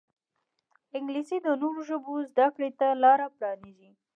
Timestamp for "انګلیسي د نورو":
0.97-1.81